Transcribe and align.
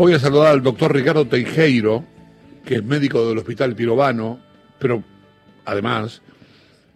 Voy 0.00 0.14
a 0.14 0.18
saludar 0.18 0.52
al 0.52 0.62
doctor 0.62 0.94
Ricardo 0.94 1.26
Teijeiro, 1.26 2.02
que 2.64 2.76
es 2.76 2.82
médico 2.82 3.28
del 3.28 3.36
Hospital 3.36 3.76
Pirobano, 3.76 4.40
pero 4.78 5.04
además 5.66 6.22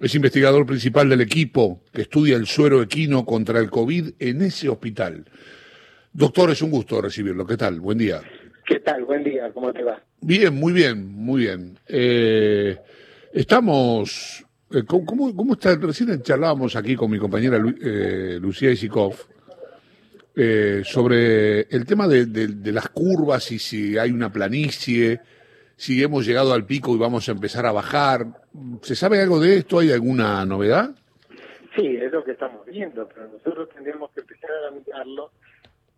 es 0.01 0.15
investigador 0.15 0.65
principal 0.65 1.11
del 1.11 1.21
equipo 1.21 1.83
que 1.93 2.01
estudia 2.01 2.35
el 2.37 2.47
suero 2.47 2.81
equino 2.81 3.27
contra 3.27 3.59
el 3.61 3.69
COVID 3.69 4.13
en 4.19 4.41
ese 4.41 4.71
hospital. 4.71 5.27
Doctor, 6.15 6.53
es 6.53 6.63
un 6.63 6.71
gusto 6.71 7.03
recibirlo. 7.03 7.47
¿Qué 7.47 7.59
tal? 7.59 7.79
Buen 7.79 7.99
día. 7.99 8.23
¿Qué 8.65 8.81
tal? 8.81 9.05
Buen 9.05 9.23
día. 9.23 9.53
¿Cómo 9.53 9.71
te 9.75 9.83
va? 9.83 10.03
Bien, 10.23 10.55
muy 10.55 10.73
bien, 10.73 11.07
muy 11.07 11.43
bien. 11.43 11.79
Eh, 11.87 12.79
estamos... 13.35 14.47
eh, 14.71 14.83
¿cómo, 14.87 15.37
cómo, 15.37 15.53
está? 15.53 15.77
Recién 15.77 16.23
charlábamos 16.23 16.75
aquí 16.75 16.97
con 16.97 17.11
mi 17.11 17.19
compañera 17.19 17.59
eh, 17.83 18.39
Lucía 18.41 18.71
Isikov 18.71 19.34
eh, 20.37 20.83
sobre 20.85 21.61
el 21.63 21.85
tema 21.87 22.09
de, 22.09 22.27
de- 22.27 22.49
de 22.49 22.73
las 22.73 22.89
curvas 22.89 23.51
y 23.53 23.59
si 23.59 23.97
hay 23.99 24.11
una 24.11 24.31
planicie, 24.33 25.21
si 25.77 26.03
hemos 26.03 26.27
llegado 26.27 26.53
al 26.53 26.65
pico 26.67 26.95
y 26.95 26.99
vamos 26.99 27.29
a 27.29 27.33
empezar 27.33 27.67
a 27.67 27.73
bajar. 27.73 28.27
¿Se 28.83 28.95
sabe 28.97 29.21
algo 29.21 29.41
de 29.41 29.59
esto? 29.59 29.79
¿Hay 29.81 29.93
alguna 29.93 30.45
novedad? 30.45 30.91
Sí, 31.77 31.97
es 31.97 32.13
lo 32.13 32.23
que 32.25 32.33
estamos 32.33 32.65
viendo, 32.67 33.09
pero 33.09 33.29
nosotros 33.29 33.69
tendríamos 33.75 34.11
que 34.13 34.21
empezar 34.21 34.51
a 34.69 34.71
mirarlo 34.71 35.31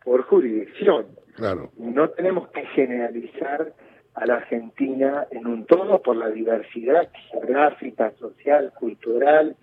por 0.05 0.23
jurisdicción. 0.23 1.07
Claro. 1.35 1.71
No 1.79 2.09
tenemos 2.11 2.49
que 2.49 2.65
generalizar 2.75 3.75
a 4.15 4.25
la 4.25 4.37
Argentina 4.37 5.27
en 5.31 5.47
un 5.47 5.67
todo 5.67 6.01
por 6.01 6.17
la 6.17 6.31
diversidad 6.31 7.11
geográfica, 7.31 8.13
social, 8.19 8.73
cultural 8.79 9.55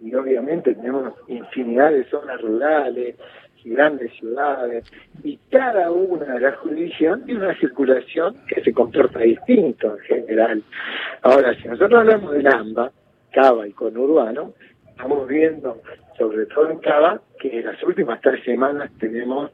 y 0.00 0.12
obviamente 0.14 0.74
tenemos 0.74 1.14
infinidad 1.28 1.92
de 1.92 2.04
zonas 2.10 2.40
rurales 2.40 3.14
grandes 3.64 4.12
ciudades 4.14 4.84
y 5.22 5.38
cada 5.50 5.90
una 5.90 6.34
de 6.34 6.40
las 6.40 6.56
jurisdicciones 6.58 7.26
tiene 7.26 7.44
una 7.44 7.58
circulación 7.58 8.36
que 8.48 8.62
se 8.62 8.72
comporta 8.72 9.20
distinto 9.20 9.96
en 9.96 10.00
general. 10.00 10.62
Ahora, 11.22 11.54
si 11.54 11.68
nosotros 11.68 12.00
hablamos 12.00 12.32
del 12.32 12.46
AMBA, 12.46 12.92
Cava 13.32 13.66
y 13.66 13.72
conurbano, 13.72 14.54
estamos 14.88 15.28
viendo, 15.28 15.80
sobre 16.18 16.46
todo 16.46 16.70
en 16.70 16.78
Cava, 16.78 17.20
que 17.38 17.60
en 17.60 17.66
las 17.66 17.82
últimas 17.82 18.20
tres 18.20 18.42
semanas 18.44 18.90
tenemos 18.98 19.52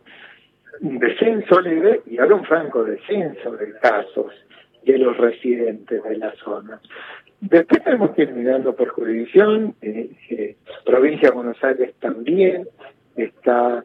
un 0.81 0.99
descenso 0.99 1.61
leve 1.61 2.03
y 2.07 2.19
ahora 2.19 2.37
un 2.37 2.45
franco 2.45 2.85
descenso 2.85 3.53
de 3.53 3.73
casos 3.79 4.33
de 4.85 4.99
los 4.99 5.17
residentes 5.17 6.03
de 6.03 6.17
la 6.17 6.33
zona. 6.37 6.81
Después 7.41 7.83
tenemos 7.85 8.13
que 8.13 8.23
ir 8.23 8.33
mirando 8.33 8.75
por 8.75 8.89
jurisdicción, 8.89 9.75
eh, 9.83 10.11
eh, 10.31 10.57
provincia 10.85 11.29
de 11.29 11.35
Buenos 11.35 11.63
Aires 11.63 11.95
también 12.01 12.67
está 13.17 13.83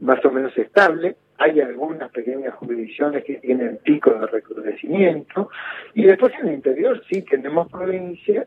más 0.00 0.24
o 0.24 0.30
menos 0.30 0.56
estable, 0.56 1.16
hay 1.38 1.60
algunas 1.60 2.10
pequeñas 2.10 2.54
jurisdicciones 2.54 3.24
que 3.24 3.34
tienen 3.36 3.78
pico 3.78 4.12
de 4.12 4.26
recrudecimiento 4.26 5.50
y 5.94 6.04
después 6.04 6.32
en 6.40 6.48
el 6.48 6.54
interior 6.54 7.02
sí 7.08 7.22
tenemos 7.22 7.70
provincias 7.70 8.46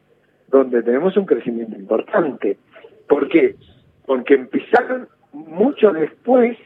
donde 0.49 0.83
tenemos 0.83 1.15
un 1.15 1.25
crecimiento 1.25 1.77
importante. 1.77 2.57
¿Por 3.07 3.29
qué? 3.29 3.55
Porque 4.05 4.33
empezaron 4.33 5.07
mucho 5.31 5.91
después 5.91 6.57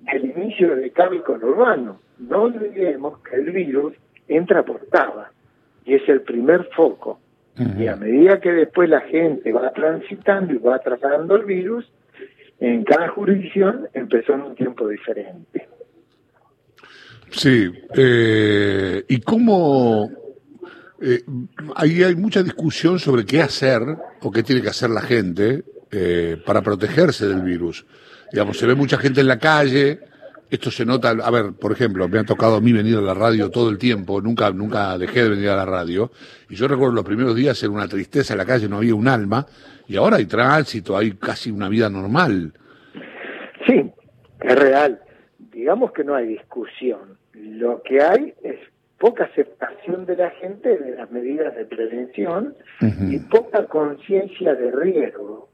del 0.00 0.24
inicio 0.24 0.74
del 0.74 0.92
cambio 0.92 1.22
conurbano. 1.22 2.00
No 2.18 2.42
olvidemos 2.42 3.18
que 3.18 3.36
el 3.36 3.50
virus 3.50 3.94
entra 4.28 4.64
por 4.64 4.88
Cava 4.88 5.30
y 5.84 5.94
es 5.94 6.08
el 6.08 6.22
primer 6.22 6.64
foco. 6.74 7.20
Y 7.78 7.86
a 7.86 7.96
medida 7.96 8.38
que 8.38 8.52
después 8.52 8.90
la 8.90 9.00
gente 9.00 9.50
va 9.50 9.70
transitando 9.72 10.52
y 10.52 10.58
va 10.58 10.78
tratando 10.78 11.36
el 11.36 11.44
virus, 11.46 11.90
en 12.60 12.84
cada 12.84 13.08
jurisdicción 13.08 13.88
empezó 13.92 14.34
en 14.34 14.42
un 14.42 14.54
tiempo 14.54 14.88
diferente. 14.88 15.68
Sí. 17.30 17.70
eh, 17.94 19.04
¿Y 19.08 19.20
cómo...? 19.20 20.10
eh, 21.00 21.22
ahí 21.74 22.02
hay 22.02 22.16
mucha 22.16 22.42
discusión 22.42 22.98
sobre 22.98 23.24
qué 23.24 23.42
hacer 23.42 23.82
o 24.20 24.30
qué 24.30 24.42
tiene 24.42 24.62
que 24.62 24.68
hacer 24.68 24.90
la 24.90 25.02
gente 25.02 25.64
eh, 25.90 26.40
para 26.44 26.62
protegerse 26.62 27.26
del 27.26 27.42
virus. 27.42 27.86
Digamos, 28.32 28.58
se 28.58 28.66
ve 28.66 28.74
mucha 28.74 28.98
gente 28.98 29.20
en 29.20 29.28
la 29.28 29.38
calle, 29.38 30.00
esto 30.50 30.70
se 30.70 30.84
nota, 30.84 31.10
a 31.10 31.30
ver, 31.30 31.52
por 31.52 31.72
ejemplo, 31.72 32.08
me 32.08 32.18
ha 32.18 32.24
tocado 32.24 32.56
a 32.56 32.60
mí 32.60 32.72
venir 32.72 32.96
a 32.96 33.00
la 33.00 33.14
radio 33.14 33.50
todo 33.50 33.68
el 33.70 33.78
tiempo, 33.78 34.20
nunca, 34.20 34.50
nunca 34.50 34.96
dejé 34.96 35.24
de 35.24 35.30
venir 35.30 35.48
a 35.48 35.56
la 35.56 35.66
radio, 35.66 36.10
y 36.48 36.54
yo 36.54 36.68
recuerdo 36.68 36.94
los 36.94 37.04
primeros 37.04 37.34
días 37.34 37.60
era 37.62 37.72
una 37.72 37.88
tristeza 37.88 38.34
en 38.34 38.38
la 38.38 38.46
calle, 38.46 38.68
no 38.68 38.76
había 38.76 38.94
un 38.94 39.08
alma, 39.08 39.46
y 39.88 39.96
ahora 39.96 40.16
hay 40.16 40.26
tránsito, 40.26 40.96
hay 40.96 41.12
casi 41.12 41.50
una 41.50 41.68
vida 41.68 41.90
normal. 41.90 42.52
Sí, 43.66 43.90
es 44.40 44.54
real. 44.54 45.00
Digamos 45.52 45.92
que 45.92 46.04
no 46.04 46.14
hay 46.14 46.26
discusión. 46.28 47.18
Lo 47.32 47.82
que 47.82 48.00
hay 48.02 48.34
es 48.42 48.58
poca 48.98 49.24
aceptación 49.24 50.06
de 50.06 50.16
la 50.16 50.30
gente 50.30 50.76
de 50.78 50.96
las 50.96 51.10
medidas 51.10 51.54
de 51.54 51.64
prevención 51.64 52.54
y 52.80 53.18
poca 53.18 53.66
conciencia 53.66 54.54
de 54.54 54.70
riesgo. 54.70 55.48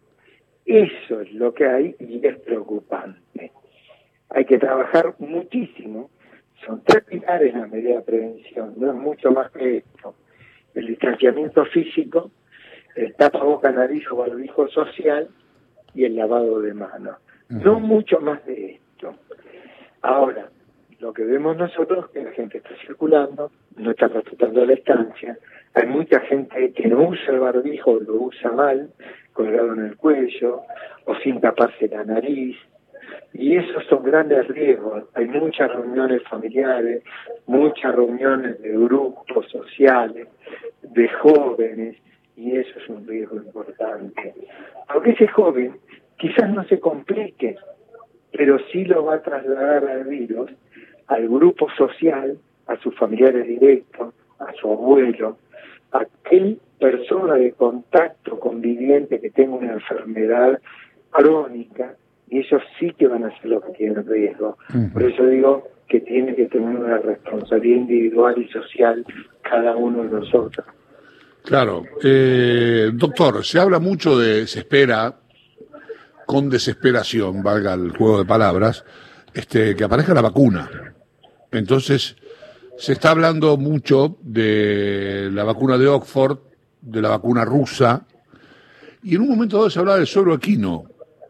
Eso 0.64 1.20
es 1.20 1.32
lo 1.32 1.52
que 1.52 1.66
hay 1.66 1.97
y 1.98 2.25
es 2.25 2.38
preocupante. 2.41 3.21
Que 4.52 4.58
trabajar 4.58 5.14
muchísimo. 5.18 6.10
Son 6.66 6.82
tres 6.84 7.04
pilares 7.04 7.54
la 7.54 7.66
medida 7.68 7.94
de 7.96 8.02
prevención, 8.02 8.74
no 8.76 8.90
es 8.90 8.94
mucho 8.94 9.30
más 9.30 9.50
que 9.50 9.78
esto. 9.78 10.14
El 10.74 10.88
distanciamiento 10.88 11.64
físico, 11.64 12.30
el 12.94 13.14
tapaboca, 13.14 13.72
nariz 13.72 14.04
o 14.10 14.16
barbijo 14.16 14.68
social 14.68 15.30
y 15.94 16.04
el 16.04 16.16
lavado 16.16 16.60
de 16.60 16.74
manos. 16.74 17.16
No 17.48 17.80
mucho 17.80 18.20
más 18.20 18.44
de 18.44 18.72
esto. 18.72 19.14
Ahora, 20.02 20.50
lo 21.00 21.14
que 21.14 21.24
vemos 21.24 21.56
nosotros 21.56 22.04
es 22.04 22.10
que 22.10 22.22
la 22.22 22.32
gente 22.32 22.58
está 22.58 22.76
circulando, 22.86 23.52
no 23.78 23.92
está 23.92 24.08
respetando 24.08 24.66
la 24.66 24.74
distancia, 24.74 25.38
hay 25.72 25.86
mucha 25.86 26.20
gente 26.20 26.74
que 26.74 26.88
no 26.88 27.08
usa 27.08 27.32
el 27.32 27.40
barbijo, 27.40 27.98
lo 28.00 28.16
usa 28.16 28.52
mal, 28.52 28.90
colgado 29.32 29.72
en 29.72 29.86
el 29.86 29.96
cuello 29.96 30.60
o 31.06 31.14
sin 31.22 31.40
taparse 31.40 31.88
la 31.88 32.04
nariz, 32.04 32.58
y 33.34 33.56
esos 33.56 33.84
son 33.87 34.03
grandes 34.03 34.47
riesgos. 34.48 35.04
Hay 35.15 35.26
muchas 35.26 35.72
reuniones 35.72 36.22
familiares, 36.25 37.03
muchas 37.47 37.94
reuniones 37.94 38.60
de 38.60 38.70
grupos 38.70 39.48
sociales, 39.50 40.28
de 40.82 41.09
jóvenes, 41.09 41.97
y 42.37 42.56
eso 42.56 42.78
es 42.78 42.88
un 42.88 43.06
riesgo 43.06 43.37
importante. 43.37 44.34
Aunque 44.88 45.10
ese 45.10 45.28
joven 45.28 45.76
quizás 46.19 46.50
no 46.50 46.65
se 46.65 46.78
complique, 46.78 47.56
pero 48.32 48.59
sí 48.70 48.84
lo 48.84 49.04
va 49.04 49.16
a 49.16 49.22
trasladar 49.22 49.87
al 49.87 50.04
virus, 50.04 50.50
al 51.06 51.28
grupo 51.28 51.69
social, 51.76 52.38
a 52.66 52.76
sus 52.76 52.97
familiares 52.97 53.47
directos, 53.47 54.14
a 54.38 54.53
su 54.54 54.70
abuelo, 54.70 55.38
a 55.93 55.99
aquel 55.99 56.59
persona 56.78 57.34
de 57.34 57.53
contacto 57.53 58.41
conviviente 58.41 59.20
que 59.20 59.31
tenga 59.31 59.54
una 59.54 59.72
enfermedad 59.72 60.60
crónica, 61.10 61.94
y 62.32 62.38
ellos 62.38 62.62
sí 62.81 62.91
que 62.98 63.06
van 63.06 63.25
a 63.25 63.41
ser 63.41 63.50
los 63.50 63.62
que 63.62 63.72
tienen 63.72 64.06
riesgo. 64.06 64.56
Por 64.94 65.03
eso 65.03 65.26
digo 65.26 65.69
que 65.87 66.00
tiene 66.00 66.34
que 66.34 66.47
tener 66.47 66.76
una 66.76 66.97
responsabilidad 66.97 67.76
individual 67.76 68.34
y 68.38 68.48
social 68.48 69.04
cada 69.43 69.76
uno 69.76 70.03
de 70.03 70.09
nosotros. 70.09 70.66
Claro. 71.44 71.84
Eh, 72.03 72.91
doctor, 72.94 73.44
se 73.44 73.59
habla 73.59 73.78
mucho 73.81 74.19
de, 74.19 74.47
se 74.47 74.60
espera, 74.60 75.15
con 76.25 76.48
desesperación, 76.48 77.43
valga 77.43 77.75
el 77.75 77.91
juego 77.91 78.20
de 78.20 78.25
palabras, 78.25 78.82
este, 79.34 79.76
que 79.76 79.84
aparezca 79.84 80.14
la 80.14 80.22
vacuna. 80.22 80.94
Entonces, 81.50 82.16
se 82.78 82.94
está 82.94 83.10
hablando 83.10 83.59
mucho 83.59 84.16
de 84.22 85.28
la 85.31 85.44
vacuna 85.44 85.76
de 85.76 85.87
Oxford, 85.87 86.38
de 86.81 87.03
la 87.03 87.10
vacuna 87.10 87.44
rusa, 87.44 88.06
y 89.03 89.16
en 89.16 89.20
un 89.20 89.28
momento 89.28 89.59
dado 89.59 89.69
se 89.69 89.81
hablaba 89.81 89.99
del 89.99 90.06
suero 90.06 90.32
equino. 90.32 90.84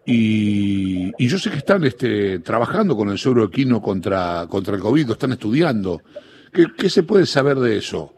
Y, 0.04 1.12
y 1.16 1.28
yo 1.28 1.38
sé 1.38 1.50
que 1.50 1.58
están 1.58 1.84
este, 1.84 2.40
trabajando 2.40 2.96
con 2.96 3.08
el 3.10 3.18
suero 3.18 3.44
equino 3.44 3.80
contra, 3.80 4.46
contra 4.48 4.74
el 4.74 4.80
COVID, 4.80 5.06
lo 5.06 5.12
están 5.12 5.32
estudiando. 5.32 6.00
¿Qué, 6.52 6.66
¿Qué 6.76 6.90
se 6.90 7.04
puede 7.04 7.26
saber 7.26 7.58
de 7.58 7.78
eso? 7.78 8.12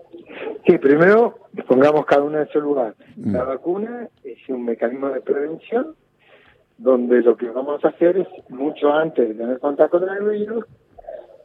Sí, 0.66 0.78
primero 0.78 1.34
pongamos 1.68 2.06
cada 2.06 2.22
uno 2.22 2.40
en 2.40 2.48
su 2.48 2.60
lugar. 2.60 2.94
La 3.16 3.44
vacuna 3.44 4.08
es 4.22 4.38
un 4.48 4.64
mecanismo 4.64 5.08
de 5.10 5.20
prevención 5.20 5.94
donde 6.78 7.20
lo 7.20 7.36
que 7.36 7.50
vamos 7.50 7.84
a 7.84 7.88
hacer 7.88 8.16
es, 8.16 8.28
mucho 8.48 8.92
antes 8.92 9.28
de 9.28 9.34
tener 9.34 9.58
contacto 9.60 10.00
con 10.00 10.08
el 10.08 10.24
virus, 10.30 10.64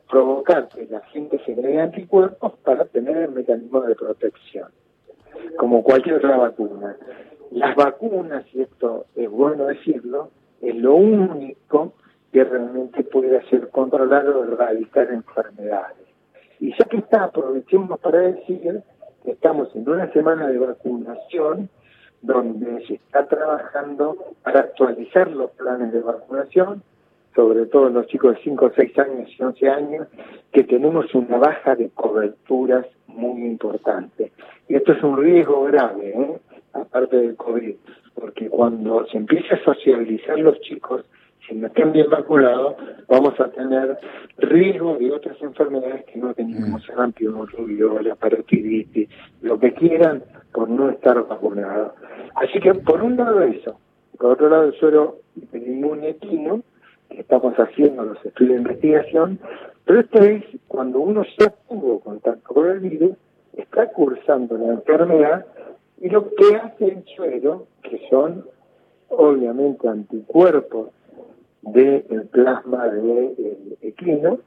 provocar 0.10 0.70
que 0.70 0.88
la 0.90 1.02
gente 1.08 1.38
genere 1.40 1.82
anticuerpos 1.82 2.54
para 2.64 2.86
tener 2.86 3.18
el 3.18 3.32
mecanismo 3.32 3.82
de 3.82 3.96
protección, 3.96 4.70
como 5.58 5.84
cualquier 5.84 6.16
otra 6.16 6.38
vacuna. 6.38 6.96
Las 7.52 7.76
vacunas, 7.76 8.46
y 8.54 8.62
esto 8.62 9.06
es 9.16 9.30
bueno 9.30 9.66
decirlo, 9.66 10.30
es 10.62 10.76
lo 10.76 10.96
único 10.96 11.94
que 12.32 12.44
realmente 12.44 13.04
puede 13.04 13.38
hacer 13.38 13.70
controlar 13.70 14.28
o 14.28 14.44
erradicar 14.44 15.10
enfermedades. 15.12 16.08
Y 16.60 16.72
ya 16.78 16.86
que 16.86 16.98
está, 16.98 17.24
aprovechemos 17.24 18.00
para 18.00 18.20
decir 18.20 18.82
que 19.24 19.32
estamos 19.32 19.76
en 19.76 19.90
una 19.90 20.12
semana 20.12 20.48
de 20.48 20.60
vacunación 20.60 21.70
donde 22.22 22.86
se 22.86 22.96
está 22.96 23.26
trabajando 23.28 24.18
para 24.44 24.60
actualizar 24.60 25.32
los 25.32 25.52
planes 25.52 25.92
de 25.94 26.02
vacunación 26.02 26.84
sobre 27.36 27.68
todo 27.68 27.88
en 27.88 27.94
los 27.94 28.08
chicos 28.08 28.36
de 28.36 28.42
5, 28.44 28.72
6 28.76 29.00
años 29.00 29.30
y 29.38 29.44
11 29.44 29.70
años, 29.70 30.08
que 30.52 30.64
tenemos 30.64 31.14
una 31.14 31.38
baja 31.38 31.76
de 31.76 31.90
coberturas 31.90 32.86
muy 33.08 33.46
importante. 33.46 34.32
Y 34.68 34.76
esto 34.76 34.94
es 34.94 35.04
un 35.04 35.18
riesgo 35.18 35.64
grave, 35.64 36.10
¿eh? 36.10 36.40
Aparte 36.74 37.18
del 37.18 37.36
COVID, 37.36 37.76
porque 38.16 38.50
cuando 38.50 39.06
se 39.08 39.18
empieza 39.18 39.56
a 39.56 39.64
socializar 39.64 40.38
los 40.40 40.60
chicos, 40.62 41.06
si 41.48 41.56
no 41.56 41.68
están 41.68 41.92
bien 41.92 42.10
vacunados, 42.10 42.76
vamos 43.08 43.40
a 43.40 43.50
tener 43.50 43.98
riesgo 44.38 44.98
de 44.98 45.12
otras 45.12 45.42
enfermedades 45.42 46.06
que 46.06 46.20
no 46.20 46.34
teníamos, 46.34 46.88
mm. 46.88 48.04
la 48.04 48.16
parotiditis, 48.16 49.10
lo 49.42 49.60
que 49.60 49.74
quieran, 49.74 50.24
por 50.54 50.70
no 50.70 50.90
estar 50.90 51.26
vacunados. 51.28 51.94
Así 52.36 52.60
que, 52.60 52.74
por 52.76 53.02
un 53.02 53.18
lado 53.18 53.42
eso, 53.42 53.80
por 54.18 54.32
otro 54.32 54.50
lado 54.50 54.66
el 54.66 54.74
suero 54.74 55.20
inmune 55.54 56.10
equino, 56.10 56.62
que 57.10 57.22
estamos 57.22 57.56
haciendo 57.56 58.04
los 58.04 58.24
estudios 58.24 58.56
de 58.56 58.62
investigación, 58.62 59.40
pero 59.86 60.02
esto 60.02 60.22
es 60.22 60.44
cuando 60.68 61.00
uno 61.00 61.24
ya 61.40 61.52
tuvo 61.68 62.00
contacto 62.02 62.54
con 62.54 62.70
el 62.70 62.80
virus, 62.80 63.16
está 63.58 63.88
cursando 63.88 64.58
la 64.58 64.74
enfermedad 64.74 65.46
y 66.02 66.10
lo 66.10 66.30
que 66.34 66.56
hace 66.56 66.86
el 66.86 67.04
suero, 67.16 67.68
que 67.84 68.02
son 68.10 68.46
obviamente 69.10 69.88
anticuerpos 69.88 70.90
del 71.62 72.28
plasma 72.32 72.88
de 72.88 73.78
equino, 73.82 74.40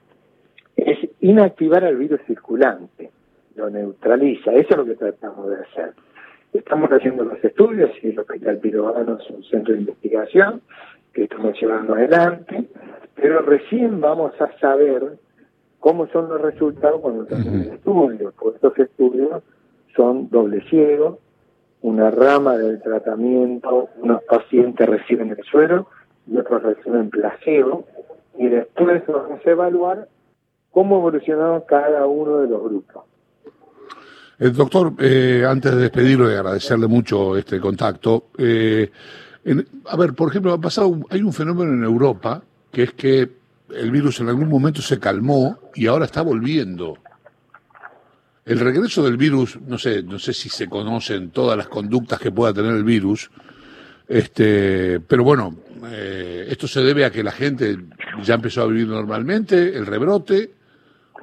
es 0.77 0.99
inactivar 1.21 1.85
al 1.85 1.97
virus 1.97 2.21
circulante, 2.27 3.11
lo 3.55 3.69
neutraliza, 3.69 4.53
eso 4.53 4.71
es 4.71 4.77
lo 4.77 4.85
que 4.87 4.95
tratamos 4.95 5.51
de 5.51 5.57
hacer. 5.57 5.93
Estamos 6.55 6.91
haciendo 6.91 7.25
los 7.25 7.43
estudios 7.45 7.91
y 8.03 8.11
el 8.11 8.19
Hospital 8.19 8.59
Pirobano 8.59 9.19
es 9.19 9.31
un 9.31 9.45
centro 9.45 9.75
de 9.75 9.81
investigación 9.81 10.63
que 11.13 11.25
estamos 11.25 11.61
llevando 11.61 11.95
adelante, 11.95 12.65
pero 13.15 13.43
recién 13.43 14.01
vamos 14.01 14.33
a 14.41 14.51
saber 14.59 15.19
cómo 15.81 16.07
son 16.09 16.29
los 16.29 16.41
resultados 16.41 17.01
cuando 17.01 17.27
tenemos 17.27 17.67
estudios, 17.67 18.33
porque 18.39 18.57
estos 18.57 18.79
estudios 18.79 19.43
son 19.95 20.31
doble 20.31 20.63
ciego, 20.71 21.19
una 21.83 22.11
rama 22.11 22.57
del 22.57 22.81
tratamiento, 22.81 23.89
unos 23.99 24.23
pacientes 24.23 24.89
reciben 24.89 25.31
el 25.31 25.45
suero 25.45 25.89
y 26.27 26.39
otros 26.39 26.63
reciben 26.63 27.11
placebo, 27.11 27.87
y 28.39 28.49
después 28.49 29.03
vamos 29.07 29.41
a 29.45 29.51
evaluar 29.51 30.09
cómo 30.71 30.99
evolucionaron 30.99 31.63
cada 31.69 32.07
uno 32.07 32.39
de 32.39 32.49
los 32.49 32.63
grupos. 32.63 33.05
El 34.39 34.53
doctor, 34.55 34.93
eh, 34.99 35.45
antes 35.47 35.73
de 35.75 35.83
despedirlo 35.83 36.31
y 36.31 36.35
agradecerle 36.35 36.87
mucho 36.87 37.37
este 37.37 37.61
contacto, 37.61 38.25
eh, 38.39 38.91
a 39.87 39.97
ver, 39.97 40.15
por 40.15 40.31
ejemplo, 40.31 40.53
ha 40.53 40.61
pasado, 40.61 40.99
hay 41.11 41.23
un 41.23 41.33
fenómeno 41.33 41.73
en 41.73 41.85
Europa 41.85 42.43
que 42.71 42.85
es 42.85 42.93
que 42.93 43.29
el 43.75 43.91
virus 43.91 44.21
en 44.21 44.29
algún 44.29 44.49
momento 44.49 44.83
se 44.83 44.99
calmó 44.99 45.59
y 45.75 45.87
ahora 45.87 46.05
está 46.05 46.23
volviendo. 46.23 46.97
El 48.45 48.59
regreso 48.59 49.05
del 49.05 49.17
virus, 49.17 49.61
no 49.61 49.79
sé, 49.79 50.03
no 50.03 50.19
sé 50.19 50.33
si 50.33 50.49
se 50.49 50.69
conocen 50.69 51.31
todas 51.31 51.57
las 51.57 51.69
conductas 51.69 52.19
que 52.19 52.33
pueda 52.33 52.53
tener 52.53 52.73
el 52.73 52.83
virus, 52.83 53.31
este, 54.09 54.99
pero 55.01 55.23
bueno, 55.23 55.55
eh, 55.91 56.47
esto 56.49 56.67
se 56.67 56.81
debe 56.81 57.05
a 57.05 57.11
que 57.11 57.23
la 57.23 57.31
gente 57.31 57.77
ya 58.23 58.35
empezó 58.35 58.63
a 58.63 58.67
vivir 58.67 58.89
normalmente, 58.89 59.77
el 59.77 59.87
rebrote, 59.87 60.51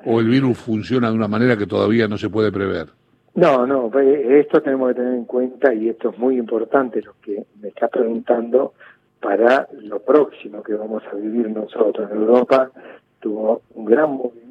o 0.06 0.21
el 0.21 0.30
virus 0.30 0.57
funciona 0.57 1.10
de 1.10 1.16
una 1.16 1.27
manera 1.27 1.57
que 1.57 1.68
todavía 1.68 2.07
no 2.07 2.18
se 2.18 2.30
puede 2.30 2.54
prever. 2.54 2.88
No, 3.36 3.68
no, 3.68 3.92
esto 4.00 4.62
tenemos 4.62 4.89
que 4.89 4.95
tener 4.95 5.13
en 5.13 5.25
cuenta 5.25 5.74
y 5.74 5.89
esto 5.89 6.12
es 6.12 6.18
muy 6.18 6.38
importante 6.38 7.01
lo 7.01 7.15
que 7.22 7.44
me 7.62 7.68
está 7.68 7.89
preguntando 7.89 8.74
para 9.19 9.68
lo 9.81 10.00
próximo 10.00 10.63
que 10.63 10.74
vamos 10.74 11.04
a 11.12 11.15
vivir 11.15 11.50
nosotros 11.50 12.10
en 12.10 12.18
Europa. 12.18 12.72
Tuvo 13.19 13.62
un 13.75 13.86
gran 13.86 14.12
movimiento 14.12 14.49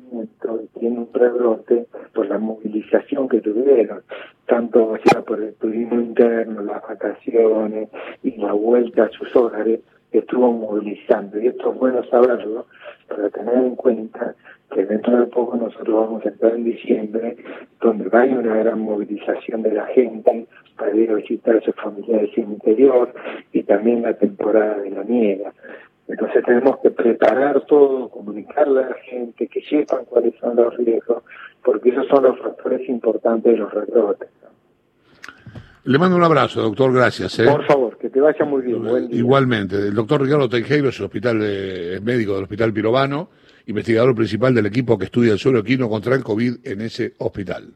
tiene 0.79 0.99
un 0.99 1.09
rebrote 1.13 1.87
por 2.13 2.27
la 2.29 2.39
movilización 2.39 3.29
que 3.29 3.41
tuvieron, 3.41 4.03
tanto 4.47 4.97
sea 5.05 5.23
por 5.23 5.43
el 5.43 5.55
turismo 5.55 6.01
interno, 6.01 6.63
las 6.63 6.83
vacaciones 6.83 7.89
y 8.23 8.37
la 8.37 8.53
vuelta 8.53 9.05
a 9.05 9.11
sus 9.11 9.35
hogares, 9.37 9.81
estuvo 10.13 10.53
movilizando. 10.53 11.41
Y 11.41 11.49
esto 11.49 11.73
es 11.73 11.79
bueno 11.79 12.03
saberlo 12.05 12.67
para 13.09 13.29
tener 13.31 13.55
en 13.55 13.77
cuenta 13.77 14.35
que 14.75 14.85
dentro 14.85 15.19
de 15.19 15.27
poco 15.27 15.57
nosotros 15.57 15.95
vamos 15.95 16.25
a 16.25 16.29
entrar 16.29 16.55
en 16.55 16.65
diciembre, 16.65 17.37
donde 17.81 18.09
va 18.09 18.21
a 18.21 18.23
haber 18.23 18.39
una 18.39 18.57
gran 18.57 18.81
movilización 18.81 19.63
de 19.63 19.73
la 19.73 19.87
gente 19.87 20.47
para 20.77 20.95
ir 20.95 21.11
a 21.11 21.15
visitar 21.15 21.57
a 21.57 21.61
sus 21.61 21.75
familiares 21.75 22.31
en 22.37 22.45
el 22.45 22.53
interior 22.53 23.13
y 23.53 23.63
también 23.63 24.03
la 24.03 24.15
temporada 24.15 24.79
de 24.79 24.91
la 24.91 25.05
nieve. 25.05 25.45
Entonces 26.09 26.43
tenemos 26.45 26.79
que 26.83 26.91
preparar 26.91 27.65
todo, 27.67 28.09
comunicarle 28.09 28.85
a 28.85 28.89
la 28.89 28.97
gente, 29.05 29.47
que 29.47 29.61
sepan 29.63 30.05
cuáles 30.07 30.35
son 30.41 30.57
los 30.57 30.77
riesgos, 30.77 31.23
porque 31.63 31.91
esos 31.91 32.07
son 32.09 32.25
los 32.25 32.39
factores 32.39 32.89
importantes 32.89 33.53
de 33.53 33.59
los 33.59 33.73
rebrotes. 33.73 34.29
Le 35.85 35.99
mando 35.99 36.17
un 36.17 36.23
abrazo, 36.23 36.61
doctor, 36.61 36.93
gracias. 36.93 37.39
¿eh? 37.39 37.47
Por 37.51 37.65
favor, 37.65 37.97
que 37.97 38.11
te 38.11 38.21
vaya 38.21 38.45
muy 38.45 38.61
bien. 38.61 39.09
Igualmente, 39.11 39.77
el 39.77 39.95
doctor 39.95 40.21
Ricardo 40.21 40.49
Teijeiro 40.49 40.91
es 40.91 40.99
el 40.99 41.07
hospital 41.07 41.37
médico 42.03 42.35
del 42.35 42.43
Hospital 42.43 42.75
Pirobano, 42.75 43.31
investigador 43.67 44.15
principal 44.15 44.55
del 44.55 44.67
equipo 44.67 44.99
que 44.99 45.07
estudia 45.07 45.33
el 45.33 45.39
suelo 45.39 45.61
equino 45.61 45.89
contra 45.89 46.15
el 46.15 46.23
COVID 46.23 46.57
en 46.65 46.81
ese 46.83 47.15
hospital. 47.19 47.73